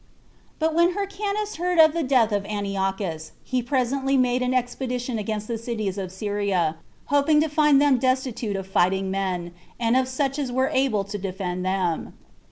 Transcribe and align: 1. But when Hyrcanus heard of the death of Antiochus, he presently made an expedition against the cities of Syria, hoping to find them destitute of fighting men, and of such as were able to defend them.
1. 0.57 0.57
But 0.57 0.73
when 0.75 0.93
Hyrcanus 0.93 1.57
heard 1.57 1.77
of 1.77 1.93
the 1.93 2.01
death 2.01 2.31
of 2.31 2.43
Antiochus, 2.47 3.33
he 3.43 3.61
presently 3.61 4.17
made 4.17 4.41
an 4.41 4.51
expedition 4.51 5.19
against 5.19 5.47
the 5.47 5.59
cities 5.59 5.99
of 5.99 6.11
Syria, 6.11 6.77
hoping 7.05 7.39
to 7.39 7.47
find 7.47 7.79
them 7.79 7.99
destitute 7.99 8.55
of 8.55 8.65
fighting 8.65 9.11
men, 9.11 9.53
and 9.79 9.95
of 9.95 10.07
such 10.07 10.39
as 10.39 10.51
were 10.51 10.71
able 10.73 11.03
to 11.03 11.19
defend 11.19 11.63
them. 11.63 12.13